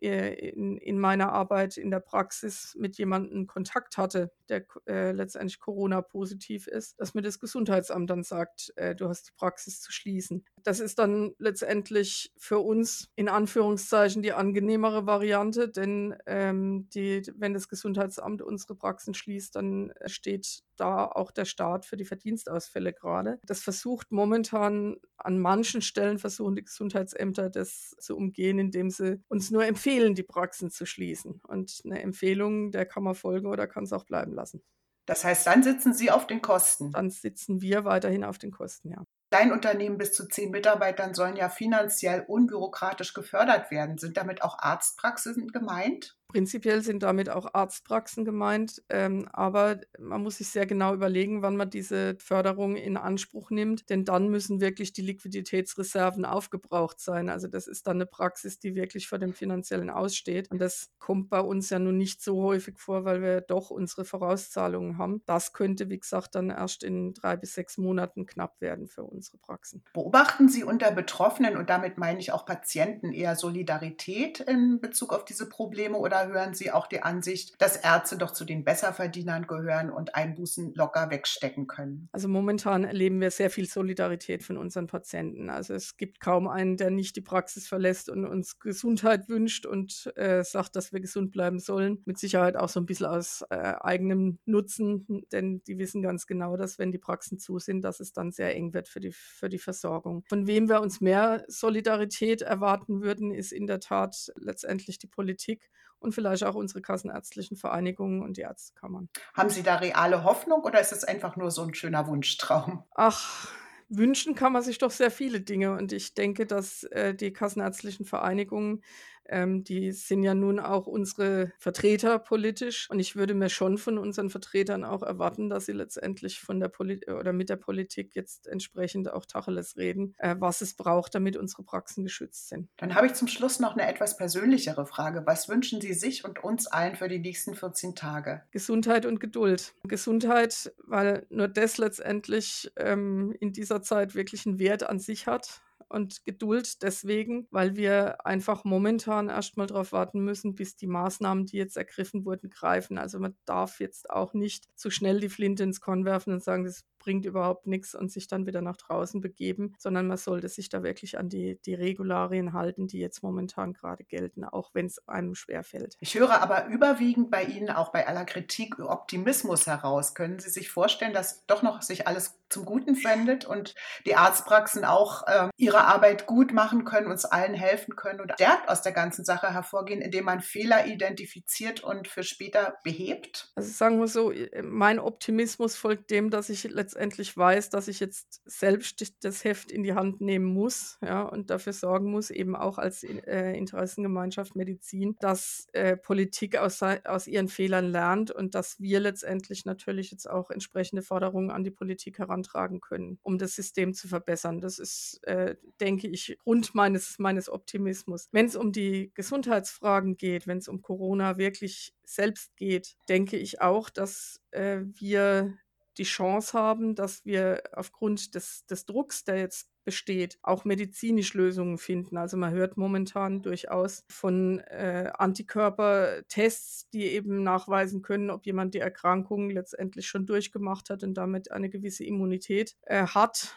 äh, 0.00 0.48
in, 0.50 0.76
in 0.76 0.98
meiner 0.98 1.32
Arbeit 1.32 1.76
in 1.76 1.90
der 1.90 2.00
Praxis 2.00 2.76
mit 2.78 2.96
jemandem 2.98 3.46
Kontakt 3.64 3.96
hatte, 3.96 4.30
der 4.50 4.66
äh, 4.86 5.12
letztendlich 5.12 5.58
Corona-positiv 5.58 6.66
ist, 6.66 7.00
dass 7.00 7.14
mir 7.14 7.22
das 7.22 7.38
Gesundheitsamt 7.38 8.10
dann 8.10 8.22
sagt, 8.22 8.74
äh, 8.76 8.94
du 8.94 9.08
hast 9.08 9.28
die 9.28 9.32
Praxis 9.32 9.80
zu 9.80 9.90
schließen. 9.90 10.44
Das 10.64 10.80
ist 10.80 10.98
dann 10.98 11.34
letztendlich 11.38 12.32
für 12.38 12.58
uns 12.58 13.10
in 13.16 13.28
Anführungszeichen 13.28 14.22
die 14.22 14.32
angenehmere 14.32 15.06
Variante, 15.06 15.68
denn 15.68 16.16
ähm, 16.26 16.88
die, 16.94 17.22
wenn 17.36 17.52
das 17.52 17.68
Gesundheitsamt 17.68 18.40
unsere 18.40 18.74
Praxen 18.74 19.12
schließt, 19.12 19.54
dann 19.54 19.92
steht 20.06 20.62
da 20.76 21.04
auch 21.04 21.30
der 21.30 21.44
Staat 21.44 21.84
für 21.84 21.98
die 21.98 22.06
Verdienstausfälle 22.06 22.94
gerade. 22.94 23.38
Das 23.44 23.60
versucht 23.60 24.10
momentan 24.10 24.96
an 25.18 25.38
manchen 25.38 25.82
Stellen 25.82 26.18
versuchen 26.18 26.56
die 26.56 26.64
Gesundheitsämter 26.64 27.50
das 27.50 27.94
zu 28.00 28.16
umgehen, 28.16 28.58
indem 28.58 28.88
sie 28.88 29.22
uns 29.28 29.50
nur 29.50 29.66
empfehlen, 29.66 30.14
die 30.14 30.22
Praxen 30.22 30.70
zu 30.70 30.86
schließen. 30.86 31.40
Und 31.46 31.82
eine 31.84 32.00
Empfehlung, 32.00 32.70
der 32.70 32.86
kann 32.86 33.02
man 33.02 33.14
folgen 33.14 33.48
oder 33.48 33.66
kann 33.66 33.84
es 33.84 33.92
auch 33.92 34.04
bleiben 34.04 34.32
lassen. 34.32 34.62
Das 35.06 35.24
heißt, 35.24 35.46
dann 35.46 35.62
sitzen 35.62 35.92
Sie 35.92 36.10
auf 36.10 36.26
den 36.26 36.40
Kosten. 36.40 36.90
Dann 36.92 37.10
sitzen 37.10 37.60
wir 37.60 37.84
weiterhin 37.84 38.24
auf 38.24 38.38
den 38.38 38.50
Kosten, 38.50 38.90
ja. 38.90 39.04
Kleinunternehmen 39.34 39.98
bis 39.98 40.12
zu 40.12 40.28
zehn 40.28 40.52
Mitarbeitern 40.52 41.12
sollen 41.12 41.34
ja 41.34 41.48
finanziell 41.48 42.24
unbürokratisch 42.28 43.14
gefördert 43.14 43.72
werden. 43.72 43.98
Sind 43.98 44.16
damit 44.16 44.42
auch 44.42 44.60
Arztpraxen 44.60 45.48
gemeint? 45.48 46.16
Prinzipiell 46.34 46.82
sind 46.82 47.04
damit 47.04 47.30
auch 47.30 47.54
Arztpraxen 47.54 48.24
gemeint, 48.24 48.82
ähm, 48.88 49.28
aber 49.32 49.78
man 50.00 50.20
muss 50.20 50.38
sich 50.38 50.48
sehr 50.48 50.66
genau 50.66 50.92
überlegen, 50.92 51.42
wann 51.42 51.56
man 51.56 51.70
diese 51.70 52.16
Förderung 52.18 52.74
in 52.74 52.96
Anspruch 52.96 53.50
nimmt, 53.50 53.88
denn 53.88 54.04
dann 54.04 54.30
müssen 54.30 54.60
wirklich 54.60 54.92
die 54.92 55.02
Liquiditätsreserven 55.02 56.24
aufgebraucht 56.24 56.98
sein. 56.98 57.28
Also 57.28 57.46
das 57.46 57.68
ist 57.68 57.86
dann 57.86 57.98
eine 57.98 58.06
Praxis, 58.06 58.58
die 58.58 58.74
wirklich 58.74 59.06
vor 59.06 59.20
dem 59.20 59.32
finanziellen 59.32 59.90
aussteht. 59.90 60.50
Und 60.50 60.58
das 60.58 60.90
kommt 60.98 61.30
bei 61.30 61.38
uns 61.38 61.70
ja 61.70 61.78
nun 61.78 61.98
nicht 61.98 62.20
so 62.20 62.42
häufig 62.42 62.80
vor, 62.80 63.04
weil 63.04 63.22
wir 63.22 63.40
doch 63.40 63.70
unsere 63.70 64.04
Vorauszahlungen 64.04 64.98
haben. 64.98 65.22
Das 65.26 65.52
könnte, 65.52 65.88
wie 65.88 66.00
gesagt, 66.00 66.34
dann 66.34 66.50
erst 66.50 66.82
in 66.82 67.14
drei 67.14 67.36
bis 67.36 67.54
sechs 67.54 67.78
Monaten 67.78 68.26
knapp 68.26 68.60
werden 68.60 68.88
für 68.88 69.04
unsere 69.04 69.38
Praxen. 69.38 69.84
Beobachten 69.92 70.48
Sie 70.48 70.64
unter 70.64 70.90
Betroffenen, 70.90 71.56
und 71.56 71.70
damit 71.70 71.96
meine 71.96 72.18
ich 72.18 72.32
auch 72.32 72.44
Patienten, 72.44 73.12
eher 73.12 73.36
Solidarität 73.36 74.40
in 74.40 74.80
Bezug 74.80 75.12
auf 75.12 75.24
diese 75.24 75.48
Probleme 75.48 75.96
oder 75.96 76.23
hören 76.26 76.54
Sie 76.54 76.70
auch 76.70 76.86
die 76.86 77.02
Ansicht, 77.02 77.54
dass 77.60 77.76
Ärzte 77.76 78.16
doch 78.16 78.32
zu 78.32 78.44
den 78.44 78.64
Besserverdienern 78.64 79.46
gehören 79.46 79.90
und 79.90 80.14
Einbußen 80.14 80.74
locker 80.74 81.10
wegstecken 81.10 81.66
können? 81.66 82.08
Also 82.12 82.28
momentan 82.28 82.84
erleben 82.84 83.20
wir 83.20 83.30
sehr 83.30 83.50
viel 83.50 83.66
Solidarität 83.66 84.42
von 84.42 84.56
unseren 84.56 84.86
Patienten. 84.86 85.50
Also 85.50 85.74
es 85.74 85.96
gibt 85.96 86.20
kaum 86.20 86.48
einen, 86.48 86.76
der 86.76 86.90
nicht 86.90 87.16
die 87.16 87.20
Praxis 87.20 87.66
verlässt 87.66 88.08
und 88.08 88.24
uns 88.24 88.58
Gesundheit 88.58 89.28
wünscht 89.28 89.66
und 89.66 90.12
äh, 90.16 90.42
sagt, 90.44 90.76
dass 90.76 90.92
wir 90.92 91.00
gesund 91.00 91.32
bleiben 91.32 91.58
sollen. 91.58 92.02
Mit 92.04 92.18
Sicherheit 92.18 92.56
auch 92.56 92.68
so 92.68 92.80
ein 92.80 92.86
bisschen 92.86 93.06
aus 93.06 93.44
äh, 93.50 93.74
eigenem 93.80 94.38
Nutzen, 94.44 95.24
denn 95.32 95.62
die 95.64 95.78
wissen 95.78 96.02
ganz 96.02 96.26
genau, 96.26 96.56
dass 96.56 96.78
wenn 96.78 96.92
die 96.92 96.98
Praxen 96.98 97.38
zu 97.38 97.58
sind, 97.58 97.82
dass 97.82 98.00
es 98.00 98.12
dann 98.12 98.30
sehr 98.30 98.54
eng 98.54 98.72
wird 98.74 98.88
für 98.88 99.00
die, 99.00 99.12
für 99.12 99.48
die 99.48 99.58
Versorgung. 99.58 100.24
Von 100.28 100.46
wem 100.46 100.68
wir 100.68 100.80
uns 100.80 101.00
mehr 101.00 101.44
Solidarität 101.48 102.42
erwarten 102.42 103.02
würden, 103.02 103.32
ist 103.32 103.52
in 103.52 103.66
der 103.66 103.80
Tat 103.80 104.32
letztendlich 104.36 104.98
die 104.98 105.06
Politik 105.06 105.70
und 106.04 106.14
vielleicht 106.14 106.44
auch 106.44 106.54
unsere 106.54 106.82
kassenärztlichen 106.82 107.56
Vereinigungen 107.56 108.22
und 108.22 108.36
die 108.36 108.42
Ärztekammern. 108.42 109.08
Haben 109.34 109.50
Sie 109.50 109.62
da 109.62 109.76
reale 109.76 110.22
Hoffnung 110.22 110.62
oder 110.62 110.80
ist 110.80 110.92
es 110.92 111.02
einfach 111.02 111.36
nur 111.36 111.50
so 111.50 111.62
ein 111.62 111.74
schöner 111.74 112.06
Wunschtraum? 112.06 112.84
Ach, 112.94 113.48
wünschen 113.88 114.34
kann 114.34 114.52
man 114.52 114.62
sich 114.62 114.78
doch 114.78 114.90
sehr 114.90 115.10
viele 115.10 115.40
Dinge 115.40 115.72
und 115.72 115.92
ich 115.92 116.14
denke, 116.14 116.46
dass 116.46 116.84
äh, 116.84 117.14
die 117.14 117.32
kassenärztlichen 117.32 118.06
Vereinigungen 118.06 118.82
ähm, 119.28 119.64
die 119.64 119.92
sind 119.92 120.22
ja 120.22 120.34
nun 120.34 120.58
auch 120.60 120.86
unsere 120.86 121.52
Vertreter 121.58 122.18
politisch. 122.18 122.88
Und 122.90 123.00
ich 123.00 123.16
würde 123.16 123.34
mir 123.34 123.48
schon 123.48 123.78
von 123.78 123.98
unseren 123.98 124.30
Vertretern 124.30 124.84
auch 124.84 125.02
erwarten, 125.02 125.48
dass 125.48 125.66
sie 125.66 125.72
letztendlich 125.72 126.40
von 126.40 126.60
der 126.60 126.68
Politik 126.68 127.08
oder 127.10 127.32
mit 127.32 127.48
der 127.48 127.56
Politik 127.56 128.14
jetzt 128.14 128.46
entsprechend 128.46 129.10
auch 129.10 129.26
Tacheles 129.26 129.76
reden, 129.76 130.14
äh, 130.18 130.36
was 130.38 130.60
es 130.60 130.74
braucht, 130.74 131.14
damit 131.14 131.36
unsere 131.36 131.62
Praxen 131.62 132.04
geschützt 132.04 132.48
sind. 132.48 132.68
Dann 132.76 132.94
habe 132.94 133.06
ich 133.06 133.14
zum 133.14 133.28
Schluss 133.28 133.60
noch 133.60 133.74
eine 133.74 133.86
etwas 133.86 134.16
persönlichere 134.16 134.86
Frage. 134.86 135.22
Was 135.26 135.48
wünschen 135.48 135.80
Sie 135.80 135.94
sich 135.94 136.24
und 136.24 136.42
uns 136.42 136.66
allen 136.66 136.96
für 136.96 137.08
die 137.08 137.18
nächsten 137.18 137.54
14 137.54 137.94
Tage? 137.94 138.42
Gesundheit 138.50 139.06
und 139.06 139.20
Geduld. 139.20 139.74
Gesundheit, 139.84 140.72
weil 140.78 141.26
nur 141.30 141.48
das 141.48 141.78
letztendlich 141.78 142.70
ähm, 142.76 143.34
in 143.40 143.52
dieser 143.52 143.82
Zeit 143.82 144.14
wirklich 144.14 144.46
einen 144.46 144.58
Wert 144.58 144.88
an 144.88 144.98
sich 144.98 145.26
hat 145.26 145.62
und 145.94 146.24
Geduld 146.24 146.82
deswegen, 146.82 147.46
weil 147.50 147.76
wir 147.76 148.26
einfach 148.26 148.64
momentan 148.64 149.28
erstmal 149.28 149.66
darauf 149.68 149.92
warten 149.92 150.20
müssen, 150.20 150.54
bis 150.54 150.76
die 150.76 150.88
Maßnahmen, 150.88 151.46
die 151.46 151.56
jetzt 151.56 151.76
ergriffen 151.76 152.24
wurden, 152.24 152.50
greifen. 152.50 152.98
Also 152.98 153.18
man 153.20 153.36
darf 153.46 153.80
jetzt 153.80 154.10
auch 154.10 154.34
nicht 154.34 154.66
zu 154.76 154.90
schnell 154.90 155.20
die 155.20 155.28
Flinte 155.28 155.62
ins 155.62 155.80
Korn 155.80 156.04
werfen 156.04 156.32
und 156.34 156.42
sagen, 156.42 156.64
das 156.64 156.84
bringt 157.04 157.26
überhaupt 157.26 157.66
nichts 157.66 157.94
und 157.94 158.10
sich 158.10 158.28
dann 158.28 158.46
wieder 158.46 158.62
nach 158.62 158.78
draußen 158.78 159.20
begeben, 159.20 159.74
sondern 159.78 160.06
man 160.06 160.16
sollte 160.16 160.48
sich 160.48 160.70
da 160.70 160.82
wirklich 160.82 161.18
an 161.18 161.28
die, 161.28 161.60
die 161.60 161.74
Regularien 161.74 162.54
halten, 162.54 162.86
die 162.86 162.98
jetzt 162.98 163.22
momentan 163.22 163.74
gerade 163.74 164.04
gelten, 164.04 164.42
auch 164.44 164.70
wenn 164.72 164.86
es 164.86 165.06
einem 165.06 165.34
schwerfällt. 165.34 165.96
Ich 166.00 166.14
höre 166.14 166.40
aber 166.40 166.66
überwiegend 166.68 167.30
bei 167.30 167.44
Ihnen 167.44 167.68
auch 167.68 167.92
bei 167.92 168.08
aller 168.08 168.24
Kritik 168.24 168.78
Optimismus 168.78 169.66
heraus. 169.66 170.14
Können 170.14 170.38
Sie 170.38 170.48
sich 170.48 170.70
vorstellen, 170.70 171.12
dass 171.12 171.44
doch 171.46 171.62
noch 171.62 171.82
sich 171.82 172.08
alles 172.08 172.40
zum 172.48 172.64
Guten 172.64 172.96
wendet 173.04 173.44
und 173.44 173.74
die 174.06 174.14
Arztpraxen 174.14 174.84
auch 174.84 175.26
äh, 175.26 175.48
ihre 175.56 175.84
Arbeit 175.84 176.26
gut 176.26 176.52
machen 176.52 176.84
können, 176.84 177.08
uns 177.08 177.24
allen 177.24 177.54
helfen 177.54 177.96
können 177.96 178.20
und 178.20 178.32
stärkt 178.34 178.68
aus 178.68 178.80
der 178.80 178.92
ganzen 178.92 179.24
Sache 179.24 179.52
hervorgehen, 179.52 180.00
indem 180.00 180.24
man 180.24 180.40
Fehler 180.40 180.86
identifiziert 180.86 181.82
und 181.82 182.08
für 182.08 182.22
später 182.22 182.78
behebt? 182.84 183.50
Also 183.56 183.70
sagen 183.70 183.98
wir 183.98 184.06
so, 184.06 184.32
mein 184.62 185.00
Optimismus 185.00 185.76
folgt 185.76 186.10
dem, 186.10 186.30
dass 186.30 186.48
ich 186.48 186.64
letztendlich 186.64 186.93
letztendlich 186.94 187.36
weiß, 187.36 187.70
dass 187.70 187.88
ich 187.88 187.98
jetzt 187.98 188.40
selbst 188.44 189.24
das 189.24 189.42
Heft 189.42 189.72
in 189.72 189.82
die 189.82 189.94
Hand 189.94 190.20
nehmen 190.20 190.44
muss 190.44 190.98
ja, 191.02 191.22
und 191.22 191.50
dafür 191.50 191.72
sorgen 191.72 192.10
muss, 192.10 192.30
eben 192.30 192.54
auch 192.54 192.78
als 192.78 193.02
äh, 193.02 193.52
Interessengemeinschaft 193.56 194.54
Medizin, 194.54 195.16
dass 195.18 195.66
äh, 195.72 195.96
Politik 195.96 196.56
aus, 196.56 196.82
aus 196.82 197.26
ihren 197.26 197.48
Fehlern 197.48 197.86
lernt 197.86 198.30
und 198.30 198.54
dass 198.54 198.80
wir 198.80 199.00
letztendlich 199.00 199.64
natürlich 199.64 200.12
jetzt 200.12 200.30
auch 200.30 200.50
entsprechende 200.50 201.02
Forderungen 201.02 201.50
an 201.50 201.64
die 201.64 201.72
Politik 201.72 202.18
herantragen 202.18 202.80
können, 202.80 203.18
um 203.22 203.38
das 203.38 203.56
System 203.56 203.92
zu 203.92 204.06
verbessern. 204.06 204.60
Das 204.60 204.78
ist, 204.78 205.20
äh, 205.24 205.56
denke 205.80 206.06
ich, 206.06 206.38
Grund 206.44 206.76
meines, 206.76 207.18
meines 207.18 207.48
Optimismus. 207.48 208.28
Wenn 208.30 208.46
es 208.46 208.54
um 208.54 208.70
die 208.70 209.10
Gesundheitsfragen 209.14 210.16
geht, 210.16 210.46
wenn 210.46 210.58
es 210.58 210.68
um 210.68 210.80
Corona 210.80 211.38
wirklich 211.38 211.92
selbst 212.04 212.56
geht, 212.56 212.94
denke 213.08 213.36
ich 213.36 213.60
auch, 213.60 213.90
dass 213.90 214.40
äh, 214.52 214.80
wir 214.84 215.58
die 215.98 216.04
Chance 216.04 216.58
haben, 216.58 216.94
dass 216.94 217.24
wir 217.24 217.62
aufgrund 217.72 218.34
des, 218.34 218.66
des 218.66 218.86
Drucks, 218.86 219.24
der 219.24 219.38
jetzt 219.38 219.70
besteht, 219.84 220.38
auch 220.42 220.64
medizinisch 220.64 221.34
Lösungen 221.34 221.78
finden. 221.78 222.16
Also 222.16 222.36
man 222.36 222.52
hört 222.52 222.76
momentan 222.76 223.42
durchaus 223.42 224.04
von 224.08 224.60
äh, 224.60 225.10
Antikörpertests, 225.16 226.88
die 226.90 227.04
eben 227.04 227.42
nachweisen 227.42 228.02
können, 228.02 228.30
ob 228.30 228.46
jemand 228.46 228.74
die 228.74 228.78
Erkrankung 228.78 229.50
letztendlich 229.50 230.06
schon 230.08 230.26
durchgemacht 230.26 230.90
hat 230.90 231.02
und 231.02 231.14
damit 231.14 231.52
eine 231.52 231.68
gewisse 231.68 232.04
Immunität 232.04 232.76
äh, 232.82 233.06
hat. 233.06 233.56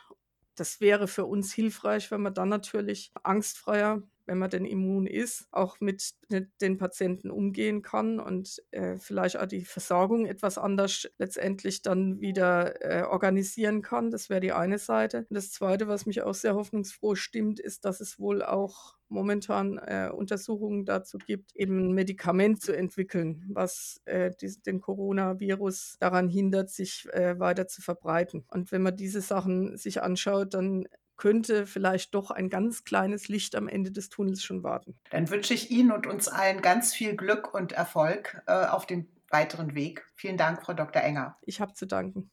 Das 0.56 0.82
wäre 0.82 1.08
für 1.08 1.25
uns 1.25 1.53
hilfreich, 1.53 2.12
wenn 2.12 2.22
man 2.22 2.34
dann 2.34 2.50
natürlich 2.50 3.12
angstfreier 3.24 4.03
wenn 4.27 4.38
man 4.38 4.50
denn 4.50 4.65
immun 4.65 5.07
ist, 5.07 5.48
auch 5.51 5.79
mit 5.79 6.13
den 6.29 6.77
Patienten 6.77 7.31
umgehen 7.31 7.81
kann 7.81 8.19
und 8.19 8.62
äh, 8.72 8.98
vielleicht 8.98 9.39
auch 9.39 9.46
die 9.48 9.65
Versorgung 9.65 10.25
etwas 10.25 10.57
anders 10.57 11.10
letztendlich 11.17 11.81
dann 11.81 12.19
wieder 12.19 12.81
äh, 12.84 13.03
organisieren 13.03 13.81
kann. 13.81 14.12
Das 14.12 14.29
wäre 14.29 14.41
die 14.41 14.51
eine 14.51 14.77
Seite. 14.77 15.19
Und 15.29 15.34
das 15.36 15.51
Zweite, 15.51 15.88
was 15.88 16.05
mich 16.05 16.22
auch 16.22 16.36
sehr 16.36 16.55
hoffnungsfroh 16.55 17.15
stimmt, 17.15 17.60
ist, 17.60 17.86
dass 17.86 18.01
es 18.01 18.19
wohl 18.19 18.43
auch 18.43 18.96
momentan 19.10 19.77
äh, 19.77 20.10
Untersuchungen 20.13 20.86
dazu 20.86 21.17
gibt, 21.17 21.55
eben 21.55 21.89
ein 21.89 21.93
Medikament 21.93 22.62
zu 22.62 22.75
entwickeln, 22.75 23.46
was 23.50 24.01
äh, 24.05 24.31
die, 24.41 24.62
den 24.62 24.81
Coronavirus 24.81 25.98
daran 26.00 26.27
hindert, 26.27 26.69
sich 26.69 27.07
äh, 27.13 27.39
weiter 27.39 27.67
zu 27.67 27.81
verbreiten. 27.81 28.46
Und 28.51 28.72
wenn 28.72 28.81
man 28.81 28.98
diese 28.98 29.22
Sachen 29.22 29.77
sich 29.77 30.01
anschaut, 30.01 30.53
dann 30.53 30.88
könnte 31.17 31.65
vielleicht 31.65 32.13
doch 32.15 32.31
ein 32.31 32.50
ganz 32.50 32.83
kleines 32.83 33.27
Licht 33.27 33.55
am 33.55 33.67
Ende 33.67 33.91
des 33.91 34.09
Tunnels 34.09 34.43
schon 34.43 34.63
warten. 34.63 34.97
Dann 35.09 35.29
wünsche 35.29 35.53
ich 35.53 35.71
Ihnen 35.71 35.91
und 35.91 36.07
uns 36.07 36.27
allen 36.27 36.62
ganz 36.62 36.93
viel 36.93 37.15
Glück 37.15 37.53
und 37.53 37.71
Erfolg 37.71 38.41
äh, 38.47 38.65
auf 38.65 38.86
dem 38.86 39.07
weiteren 39.29 39.75
Weg. 39.75 40.05
Vielen 40.15 40.38
Dank, 40.38 40.63
Frau 40.63 40.74
Dr. 40.74 41.01
Enger. 41.01 41.38
Ich 41.41 41.59
habe 41.59 41.74
zu 41.74 41.86
danken. 41.86 42.31